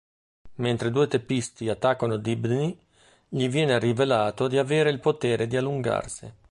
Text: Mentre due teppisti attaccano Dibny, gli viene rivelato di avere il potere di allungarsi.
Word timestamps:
Mentre 0.55 0.89
due 0.89 1.05
teppisti 1.07 1.69
attaccano 1.69 2.17
Dibny, 2.17 2.75
gli 3.29 3.47
viene 3.47 3.77
rivelato 3.77 4.47
di 4.47 4.57
avere 4.57 4.89
il 4.89 4.99
potere 4.99 5.45
di 5.45 5.55
allungarsi. 5.55 6.33